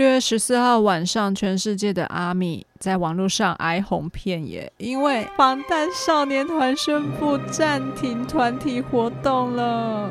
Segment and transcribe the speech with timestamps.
[0.00, 10.10] 六月十四号晚上，全世界的阿米在网络上哀鸿遍野，因为防弹少年团宣布暂停团体活动了。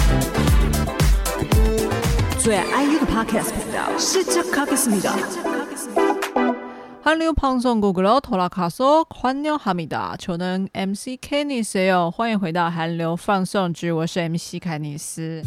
[2.43, 5.13] 最爱 IU 的 Podcast 频道是这卡克斯米的。
[7.03, 15.43] 韩流放送局的拖拉卡索，欢迎哈密达，求能 MC 凯尼斯哟，欢迎回到韩流放送局，我是 MC 凯尼斯。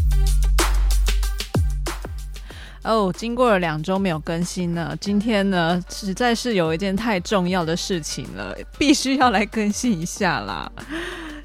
[2.84, 10.70] 哦，经过了两周没有更新呢，今天呢实在是有一件太重要的事情了，必须要来更新一下啦。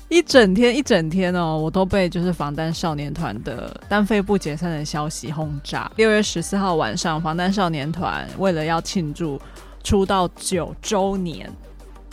[0.10, 5.90] 一整天一整天哦，我都被就是防弹少年团的单飞不解散的消息轰炸。
[5.96, 9.40] 六月十四号晚上，防弹少年团为了要庆祝。
[9.82, 11.50] 出道九周年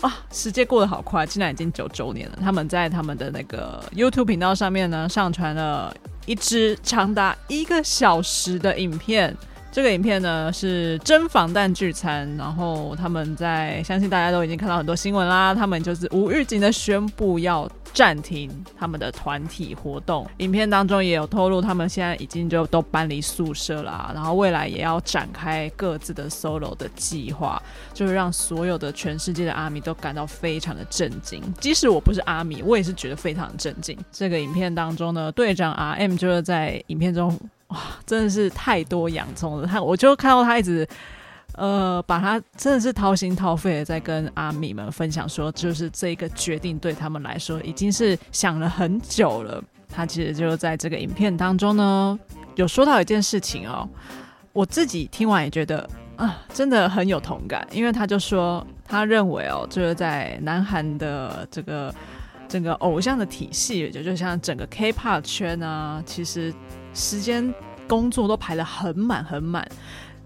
[0.00, 2.38] 啊，时间过得好快，竟然已经九周年了。
[2.40, 5.92] 他们在他们的那个 YouTube 频道上面呢，上传了
[6.26, 9.36] 一支长达一个小时的影片。
[9.72, 20.28] 这个影片呢是真防弹聚餐，然后他们在相信大家都已经看到很多新闻啦，他们就是无预警的宣布要暂停他们的团体活动。
[20.36, 27.60] 影片当中也有透露，他们现在已经就都搬离宿舍啦，然后未来也要展开各自的 solo 的计划，
[27.94, 31.42] 就是让所有的全世界的阿米都感到非常的震惊。
[31.58, 33.96] 即使我不是阿米，我也是觉得非常震惊。
[34.12, 37.34] 这个影片当中呢，队长 RM 就是在影片中。
[37.68, 39.66] 哇，真的是太多洋葱了！
[39.66, 40.86] 他我就看到他一直，
[41.56, 49.62] 呃，把他真的是掏心掏肺的在跟阿米们分享说，就是这个决定对他们来说已经是想了很久了。
[49.88, 52.18] 他其实就在这个影片当中呢，
[52.54, 53.88] 有说到一件事情哦，
[54.52, 61.94] 我自己听完也觉得啊，真的很有同感，因为他就说他认为哦，就是在南韩的这个
[62.48, 66.54] 整个偶像的体系，就就像整个 K-pop 圈啊，其实。
[66.98, 67.52] 时间
[67.86, 69.62] 工作都排得很满很满，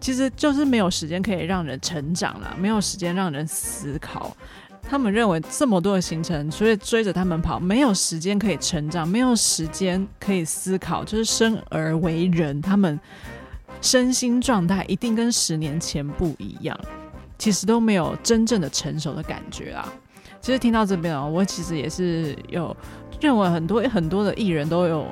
[0.01, 4.35] 其实就是没有时间可以让人成长了，没有时间让人思考。
[4.83, 11.05] 他们认为这么多的行程，所以追着他们跑，没有时间可以成长，没有时间可以思考。
[11.05, 12.99] 就是生而为人，他们
[13.83, 16.79] 身心状态一定跟十年前不一样，
[17.39, 19.87] 其实都没有真正的成熟的感觉啊。
[20.41, 22.75] 其实听到这边啊，我其实也是有。
[23.21, 25.07] 认为很多很多的艺人都有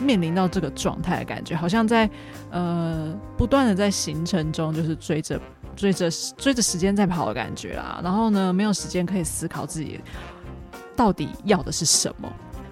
[0.00, 2.08] 面临到这个状态的感觉，好像在
[2.50, 5.40] 呃不断的在行程中就是追着
[5.76, 8.00] 追着追着时间在跑的感觉啦。
[8.02, 10.00] 然后呢，没有时间可以思考自己
[10.96, 12.28] 到底要的是什么。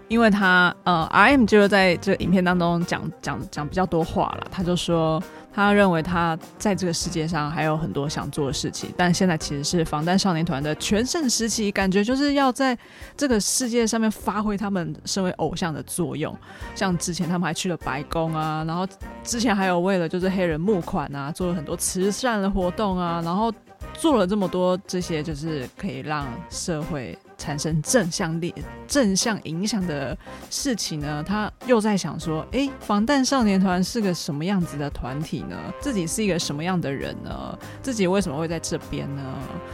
[0.08, 5.22] 因为他呃，RM 就是在这影片当中讲讲讲比较多话了，他就说。
[5.53, 12.78] 他认为他在这个世界上还有很多想做的事情，但现在其实是防弹少年团的全盛时期，感觉就是要在
[13.16, 16.37] 这个世界上面发挥他们身为偶像的作用。
[16.75, 18.87] 像之前他们还去了白宫啊，然后
[19.25, 23.53] 之前还有为了就是黑人募款啊，做了很多慈善的活动啊，然后
[23.94, 27.19] 做了这么多这些就是可以让社会。
[27.38, 28.53] 产生正向力、
[28.88, 30.16] 正向影响的
[30.50, 31.25] 事情呢？
[31.26, 35.56] 他又在想说：诶，防弹少年团是个什么样子的团体呢？
[35.81, 37.56] 自己是一个什么样的人呢？
[37.81, 39.22] 自己为什么会在这边呢？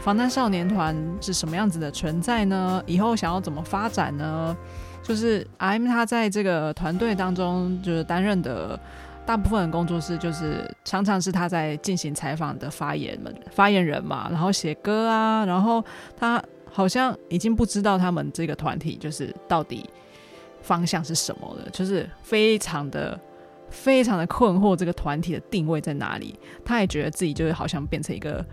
[0.03, 2.83] 防弹少年团是什么样子的存在呢？
[2.87, 4.55] 以后想要怎么发展呢？
[5.03, 8.79] 就是 M 他在这个团队当中，就是担任的
[9.25, 15.83] 大部分的工作室，就是常常是他在进行采访的发言们发言人嘛，然后写歌啊，然后
[16.15, 16.43] 他。
[16.77, 19.89] 好像已经不知道他们这个团体就是到底
[20.61, 23.19] 方向是什么了，就是非常的
[23.71, 26.37] 非常的困惑，这个团体的定位在哪里？
[26.65, 28.45] 他也觉得自己就是好像变成一个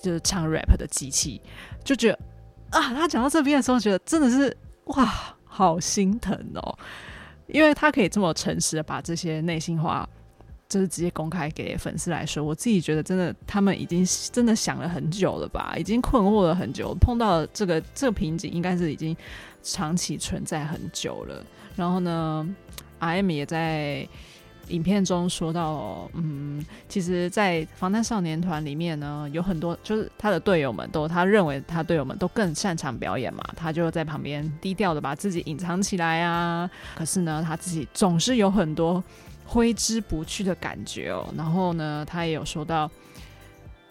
[0.00, 1.42] 就是唱 rap 的机器，
[1.84, 2.18] 就觉得
[2.70, 4.56] 啊，他讲到这边的时候，觉得真的是
[4.86, 6.78] 哇，好心疼哦，
[7.48, 10.08] 因为他可以这么诚实的把这些内心话。
[10.68, 19.16] 就是直接公开给粉丝来说，我自己觉得真的，他们已经真的想了很久了吧，已经困惑了很久，碰到这个这个瓶颈，应该是已经
[19.62, 21.42] 长期存在很久了。
[21.74, 22.46] 然后呢
[23.00, 24.06] ，RM 也在
[24.68, 36.68] 影片中说到，嗯，其实，在防弹少年团里面呢，有很多就是他的队友们都，他认为他队友们都更擅长表演嘛，他就在旁边低调的把自己隐藏起来啊。
[36.94, 39.02] 可是呢，他自己总是有很多。
[39.48, 41.26] 挥之不去的感觉哦。
[41.36, 42.88] 然后呢，他也有说到，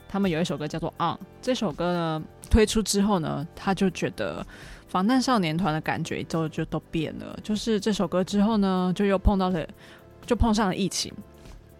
[0.07, 4.45] 他们有一首歌叫做《On》，这首歌呢推出之后呢，他就觉得
[4.87, 7.37] 防弹少年团的感觉就就都变了。
[7.43, 9.67] 就是这首歌之后呢，就又碰到了，
[10.25, 11.11] 就碰上了疫情。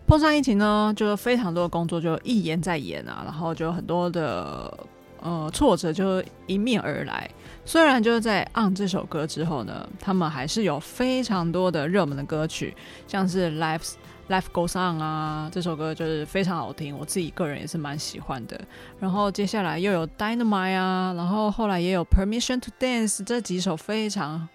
[0.08, 4.76] 碰上疫情呢，就非常多的工作就一延再延啊，然后就很多的
[5.22, 7.30] 呃挫折就迎面而来。
[7.66, 12.76] 虽然就是在《On》这首歌之后呢，他们还是有非常多的热门的歌曲，
[13.08, 13.94] 像是《Life
[14.30, 18.60] Life Goes On》啊，这首歌就是非常好听，我自己个人也是蛮喜欢的。
[19.00, 24.48] 然后接下来又有《Dynamite》啊，然后后来也有《Permission to Dance》这几首非常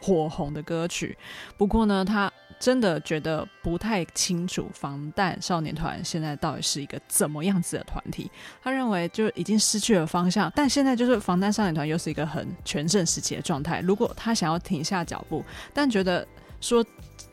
[0.00, 1.16] 火红的歌曲。
[1.58, 8.30] 不过呢，他真的觉得不太清楚防弹少年团现在到底是一个怎么样子的团体。
[8.62, 13.80] 他认为就已经失去了方向，但现在就是防弹少年团又是一个很全盛时期的状态。
[13.80, 16.26] 如果他想要停下脚步，但觉得
[16.60, 16.84] 说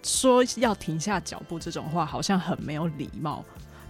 [0.04, 3.44] 说要停下脚步这种话，好像很没有礼貌。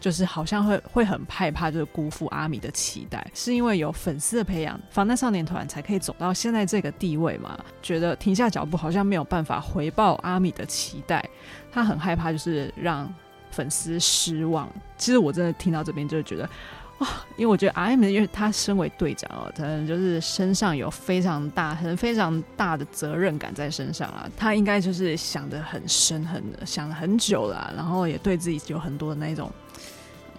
[0.04, 7.58] 就是好像会会很害怕，就是辜负阿米的期待，是因为有粉丝的培养，防弹少年团才可以走到现在这个地位嘛？
[7.82, 11.24] 觉得停下脚步好像没有办法回报阿米的期待，
[11.72, 13.10] 他很害怕就是让
[13.50, 14.70] 粉丝失望。
[14.98, 16.50] 其实我真的听到这边就是觉得，
[16.98, 17.08] 哇，
[17.38, 29.50] 因为我觉得阿米，因为他身为队长哦，可能就是身上有非常大、很非常大的责任感在身上啊，他应该就是想得很深、很想了很久了，然后也对自己有很多的那种。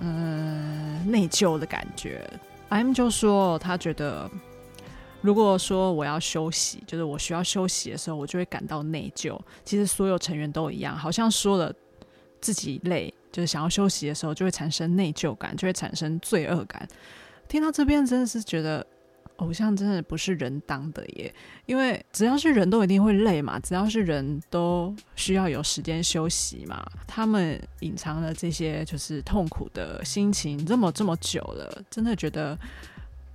[0.05, 2.29] 嗯，内疚的感觉。
[2.69, 4.31] M 就说他觉得，
[5.23, 9.41] 如果说我要休息，就是我需要休息的时候，我就会感到内疚。
[9.65, 11.73] 其实所有成员都一样，好像说了
[12.41, 16.87] 自己累，就是想要休息的时候，就会产生内疚感，就会产生罪恶感。
[17.49, 18.87] 听到这边，真的是觉得。
[19.37, 21.35] 偶像真的不是人当的耶，
[21.67, 26.87] 因为只要是人都一定会累嘛，只要是人都需要有时间休息嘛。
[27.07, 32.57] 他们隐藏了这些就是痛苦的心情这么这么久了，真的觉得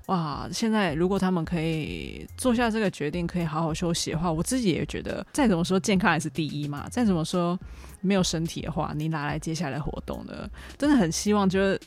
[0.07, 0.47] 哇！
[0.53, 6.87] 现在如果他们可以做下这个决定，可以好好休息的话，我自己也觉得，再怎么说健康还是第一嘛。
[6.89, 7.59] 再怎么说
[7.99, 10.49] 没有身体的话，你哪来接下来活动呢？
[10.77, 11.79] 真的很希望就是。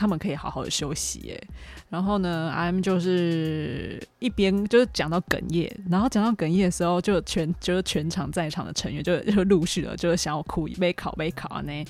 [0.00, 1.48] 他们可以好好的休息耶，
[1.90, 11.84] 然后呢，M 就是一边就是讲到哽咽，然后讲到哽咽的时候，就全就是全场在场的成员就就陆续的，就是想要哭，备考备考啊呢，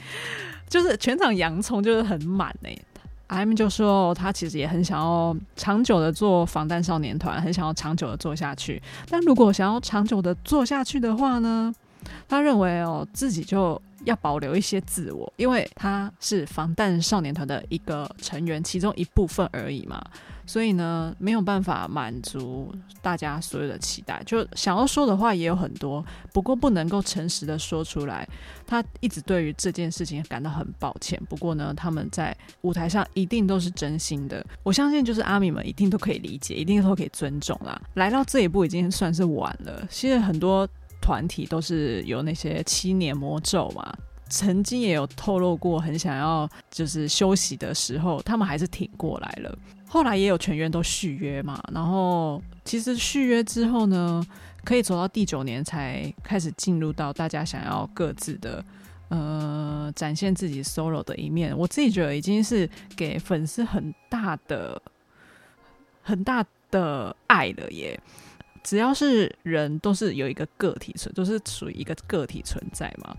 [0.69, 2.69] 就是全场洋葱就是很满呢。
[3.29, 11.73] M 就说他其实也很想要长久的做防弹少年团，很想要长久的做下去，但如果想要长久的做下去的话呢，
[12.29, 13.81] 他认为哦自己就。
[14.05, 20.03] 要保留一些自我，因为他是防弹少年团的一个成员，其中一部分而已嘛，
[20.47, 24.23] 所以呢，没有办法满足大家所有的期待。
[24.25, 28.27] 就想要说的话也有很多，不过不能够诚实的说出来。
[28.67, 31.21] 他一直对于这件事情感到很抱歉。
[31.29, 34.45] 不过呢，他们在舞台上一定都是真心的。
[34.63, 37.81] 我相信，就是阿米们一定都可以理解，一定都可以尊重啦。
[37.95, 39.87] 来到这一步已经算是晚了。
[39.91, 40.69] 其实很多。
[41.01, 43.93] 团体都是有那些七年魔咒嘛，
[44.29, 49.59] 曾经也有透露过很想要就是休息的时候，他们还是挺过来了。
[49.89, 54.25] 后来也有全员都续约嘛，然后其实续约之后呢，
[54.65, 58.65] 可以走到第九年才开始进入到大家想要各自的
[59.09, 61.57] 呃展现自己 solo 的一面。
[61.59, 64.81] 我自己觉得已经是给粉丝很大的
[66.03, 67.99] 很大的爱了耶。
[68.63, 73.17] 只要是人，都是有一个个体存，都是属于一个个体存在嘛。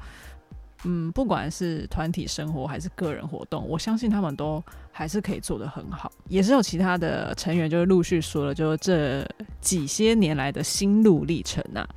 [0.84, 6.12] 嗯，不管是团体生活还是个人活动，我相信他们都还是可以做得很好。
[6.28, 9.28] 也是有其他的成员就是陆续说了，就是这
[9.60, 11.88] 几些年来的心路历程啊。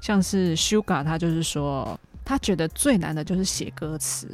[0.00, 4.28] 像是 Sugar 他就是说，他觉得最难的就是写歌词，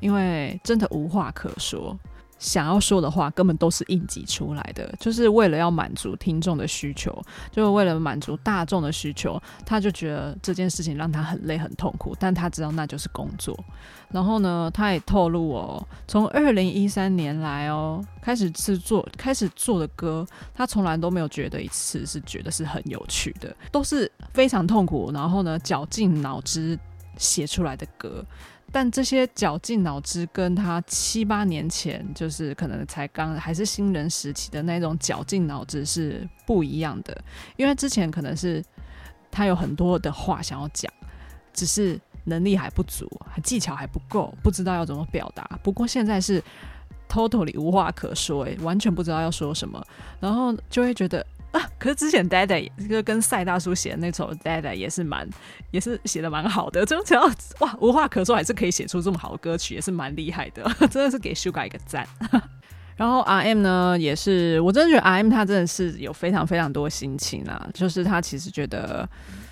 [0.00, 1.98] 因为真的无话可说。
[2.38, 7.10] 想要说的话根本都是应急出来的，就是为了要满足听众的需求，
[7.50, 13.58] 就是为了满足大众的需求，他就觉得这件事情让他很累很痛苦，但他知道那就是工作。
[14.12, 20.24] 然后呢，他也透露哦，从二零一三年来哦，开始制作开始做的歌，
[20.54, 26.78] 他从来都没有觉得一次是觉得是很有趣的，都是非常痛苦，然后呢，绞尽脑汁
[27.16, 28.24] 写出来的歌。
[28.76, 37.18] 但这些绞尽脑汁跟他七八年前，就是可能才刚还是新人时期的那种绞尽脑汁是不一样的，
[37.56, 38.62] 因为之前可能是
[39.30, 40.92] 他有很多的话想要讲，
[41.54, 43.10] 只是能力还不足，
[43.42, 45.58] 技巧还不够，不知道要怎么表达。
[45.62, 46.44] 不过现在是
[47.08, 49.82] totally 无话可说，完全不知道要说什么，
[50.20, 55.28] 然后就会觉得啊，可是之前 Dada 就跟赛大叔写的那首 Dada 也是蛮，
[55.70, 57.22] 也是写的蛮好的，就只要
[57.60, 62.06] 哇无话可说，还是可以写出这么好的歌曲，也是蛮厉害的， 真的是给 Suga 一个赞。
[62.96, 69.08] 然后 RM 呢，也是我真的觉得 RM 他真的是有非常非常多心情啊，就是他其实觉得。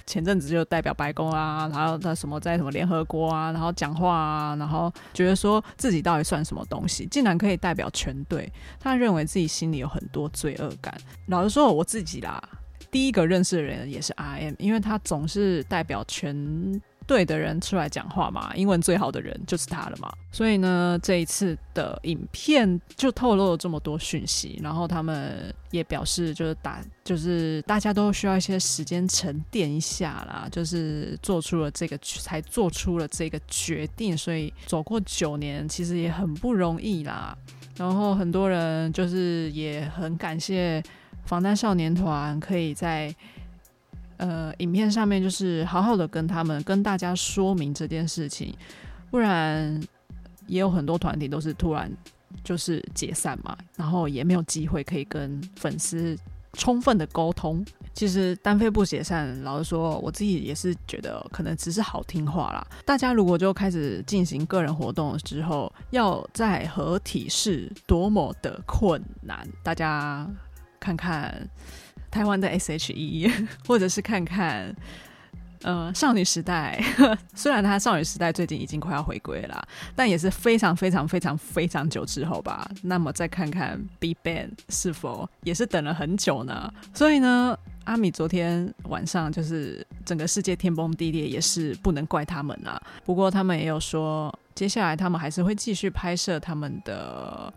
[0.07, 8.53] 前阵子就代表白宫啊，然后他什么在什么联合国啊，然后讲话啊，然后觉得说自己到底算什么东西，竟然可以代表全队。
[8.79, 10.95] 他认为自己心里有很多罪恶感。
[11.29, 12.39] 老实说，我自己啦，
[12.91, 16.79] 第一个认识的人也是 RM，因为他总是代表全。
[17.07, 20.13] 对的人出来讲话嘛，英文最好的人就是他了嘛。
[20.33, 34.17] 所以呢，这一次的影片就透露了这么多讯息，然后他们也表示，就是打，就是大家都需要一些时间沉淀一下啦，就是做出了这个，才做出了这个决定。
[34.17, 37.37] 所以走过九年，其实也很不容易啦。
[37.77, 40.83] 然后很多人就是也很感谢
[41.27, 43.15] 防弹少年团可以在。
[44.17, 48.55] 呃，影片上面就是好好的跟他们跟大家说明这件事情，
[49.11, 49.81] 不然
[50.47, 51.91] 也有很多团体都是突然
[52.43, 56.17] 就是解散嘛，然后也没有机会可以跟粉丝
[56.53, 57.65] 充分的沟通。
[57.93, 62.67] 其实单飞不解散，老实说，我自己也是觉得可能只是好听话啦。
[62.85, 70.29] 大家如果就开始进行个人活动之后，要再合体是多么的困难，大家
[70.79, 71.49] 看看。
[72.15, 73.29] 台湾的 S.H.E，
[73.67, 74.73] 或者是看看，
[75.63, 76.81] 呃，少女时代。
[77.35, 79.67] 虽然他少女时代最近已经快要回归了，
[79.97, 82.71] 但也是非常非常非常非常久之后吧。
[82.83, 86.73] 那么再看看 B Ban 是否也是等了很久呢？
[86.95, 92.81] 所以呢，阿米昨天晚上就是整个世界天崩地裂，也是不能怪他们啊。
[93.05, 97.53] 不过他们也有说，接下来他们还是会继续拍摄他们的。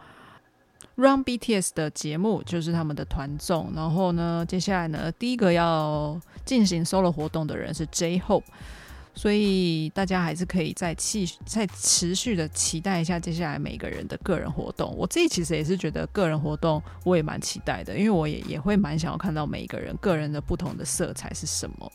[0.98, 8.42] Run BTS 的节目就是他们的团综，然后呢，接下来呢，第一个要进行 solo 活动的人是 J-Hope，
[9.14, 14.92] 所以大家还是可以再继再持续的期待一下接下来每个人的个人活动。
[14.98, 21.92] 我自己其实也是觉得个人活动我也蛮期待的，因为我也也会蛮想要看到每一个人个人的不同的色彩是什么，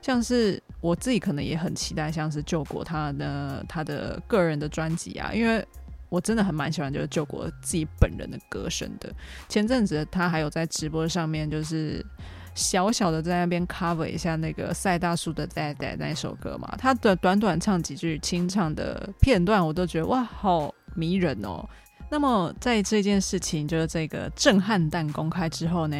[0.00, 5.62] 像是我自己可能也很期待，像是救国他的他的个人的专辑啊，因为。
[6.08, 9.12] 我真的很蛮喜欢，就是救国自己本人的歌声的。
[9.48, 12.04] 前阵子他还有在直播上面，就是
[12.54, 16.74] 小小的在那边 cover 一下那个赛大叔的《dad dad》那首歌嘛。
[16.78, 21.62] 他的短短唱几句清唱的片段，我都觉得哇，好迷人哦。
[22.10, 25.96] 那么在这件事情就是这个震撼弹公开之后呢，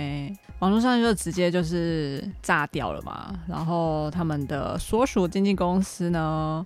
[0.61, 3.38] 网络上就直接就是炸掉了嘛。
[3.47, 6.65] 然后他们的所属经纪公司呢。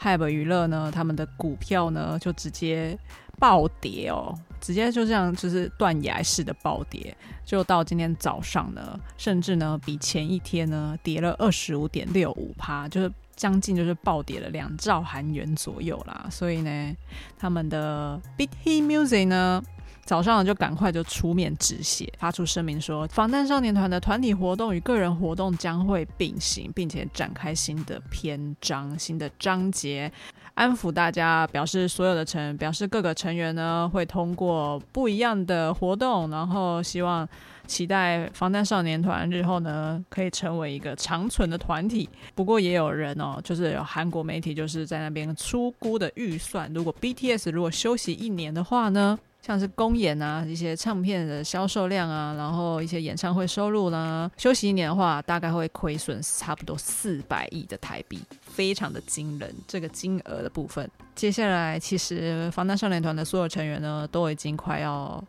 [0.00, 2.98] HYBE 娱乐呢，他们的股票呢就直接
[3.38, 16.26] 暴跌哦，直接就这样就是断崖式的暴跌，就到今天早上呢，甚至呢比前一天呢跌了二十五点六五趴，就是将近就是暴跌了两兆韩元左右啦。
[16.30, 16.96] 所以呢，
[17.38, 19.62] 他们的 Big Hit Music 呢。
[20.08, 30.10] 早上就赶快就出面止血，发出声明说，防弹少年团的团体活动与个人活动将会并行，并且展开新的篇章、新的章节，
[30.54, 37.28] 安抚大家，表示所有的成，表示各个成员呢会通过不一样的活动，然后希望
[37.66, 42.08] 期待防弹少年团日后呢可以成为一个长存的团体。
[42.34, 49.18] 不过也有人哦，就是有韩国媒体就是在那边粗估的预算，如果 BTS 如果休息一年的话呢？
[49.40, 59.54] 像是公演啊，一些唱片的销售量啊，然后一些演唱会收入啦，休息一年的话，大概会亏损差不多四百亿的台币，非常的惊人。
[59.66, 65.22] 这个金额的部分，接下来其实防弹少年团的所有成员呢，都已经快要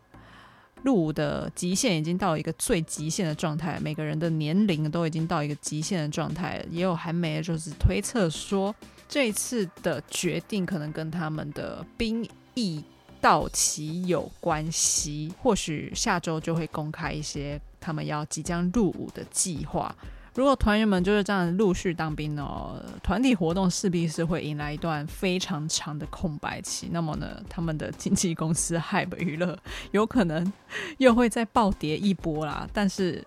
[0.82, 6.62] 入伍的极限，已经到一个最极限的状态，每个人的年龄都已经到一个极限的状态。
[6.70, 8.74] 也有韩媒就是推测说，
[9.08, 12.84] 这一次的决定可能跟他们的兵役。
[13.20, 19.94] 到期有关系，或许下周就会公开一些他们要即将入伍的计划。
[20.34, 26.88] 如果团员们就是这样陆续当兵哦，团体活动势必是会迎来一段非常长的空白期。
[26.90, 29.58] 那么呢，他们的经纪公司 HYBE 娱乐
[29.90, 30.52] 有可能
[30.98, 32.68] 又会再暴跌一波啦。
[32.72, 33.24] 但是。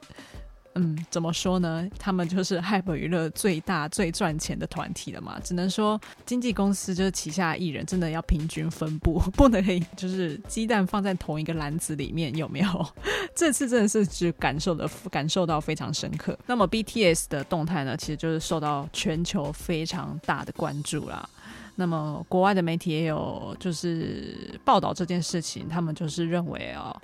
[0.75, 1.87] 嗯，怎么说呢？
[1.99, 5.39] 他们就是 HYBE 娱乐最大最赚钱的团体了嘛。
[5.43, 9.61] 只能说经纪公司就是旗下艺人真的要平均分布， 不能
[9.95, 12.87] 就是鸡蛋放在同一个篮子里面，有没有？
[13.35, 16.37] 这次真的是只感受的感受到非常深刻。
[16.47, 21.27] 那么 BTS 的动态呢，其实就是受到全球非常大的关注啦。
[21.75, 26.99] 那么国外的媒体也有就是报道这件事情，他们就是认为、哦。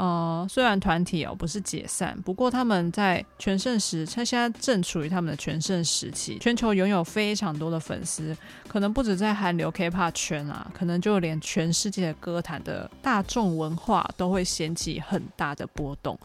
[0.00, 8.34] 呃，虽然团体哦不是解散，不过他们在全盛时，他现在正处于他们的全盛时期，全球拥有非常多的粉丝，
[8.66, 16.18] 可能不止在韩流 K-pop 圈啊，可能就连全世界的歌坛的大众文化都会掀起很大的波动。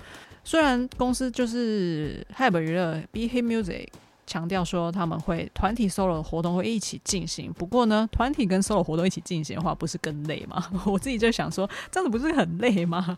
[0.46, 3.90] 虽然公司就是 HYBE 娱乐 Big Hit Music。
[4.28, 10.68] 强调说他们会团体 solo 活动会一起进行，不过呢，团体跟 solo 活动一起进行的话，不是更累吗？
[10.86, 13.18] 我自己就想说，这样子不是很累吗？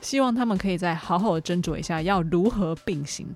[0.00, 3.34] 希望他们可以再好好的斟酌一下，要如何并行。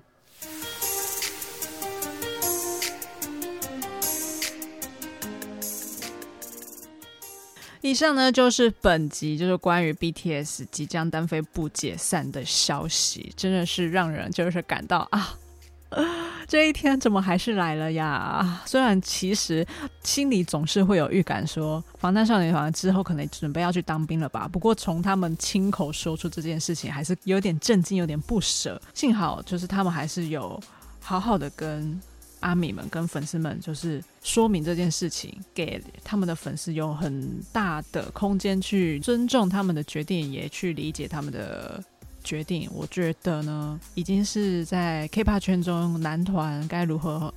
[7.81, 15.35] 以上呢，就是本集就是关于 BTS 即将单飞不解散的消息，真的是让人就是感到啊。
[16.47, 18.61] 这一天怎么还是来了呀？
[18.65, 19.65] 虽然其实
[20.03, 24.47] 心里总是会有预感，说防弹少年团之后可能准备要去当兵了吧。
[24.51, 28.81] 不过从他们亲口说出这件事情，还是有点震惊，有点不舍。
[28.93, 30.59] 幸好就是他们还是有
[31.01, 31.99] 好好的跟
[32.39, 41.83] 阿米们、跟粉丝们，就是说明这件事情，给他们的粉丝有很大的空间去尊重他们的决定，也去理解他们的。
[42.29, 47.33] 决定，我觉得呢，已经是在 K-pop 圈中男团该如何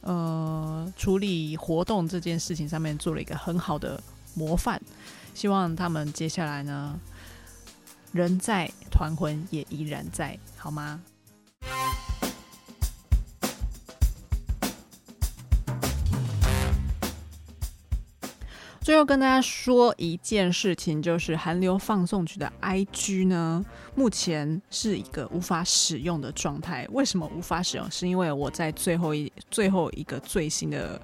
[0.00, 4.02] 呃处理活动这件事情上面做了一个很好的
[4.34, 4.82] 模范。
[5.34, 6.98] 希望他们接下来呢，
[8.10, 11.00] 人在，团魂也依然在，好吗？
[18.84, 23.64] 最后跟大家说一件事情，就是韩流放送局的 IG 呢，
[23.94, 26.86] 目前是一个无法使用的状态。
[26.92, 27.90] 为什么无法使用？
[27.90, 31.00] 是因为我在最后一最后一个最新的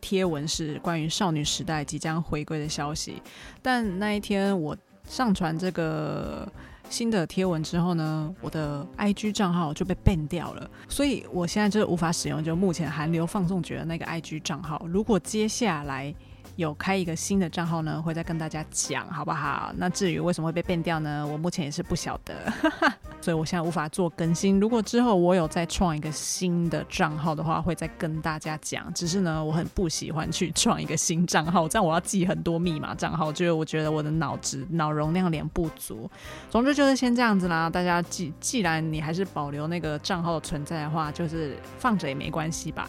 [0.00, 3.22] 贴文是关于少女时代即将回归的消息，
[3.62, 4.76] 但那一天我
[5.08, 6.50] 上传这个
[6.90, 14.84] 新的贴文之后呢，我的 IG 账号就被 ban 掉了，所以我现在就是无法使用，就目前韩流放送局的那个 IG 账号。
[14.88, 16.12] 如果接下来
[16.56, 19.72] 有开一个新的账号呢，会再跟大家讲，好不好？
[19.76, 21.26] 那至于为什么会被变掉呢？
[21.26, 22.34] 我目前也是不晓得，
[23.20, 24.58] 所以我现在无法做更新。
[24.58, 28.92] 如果之后我有再创一个新的账号的话，会再跟大家讲。
[28.94, 36.10] 只是呢，我很不喜欢去创一个新账号，这样我要记很多密码账号，就是我觉得我的脑子脑容量有点不足。
[36.50, 37.68] 总之就是先这样子啦。
[37.68, 42.88] 大家既既然你还是保留那个账号的存在的话，就是放着也没关系吧。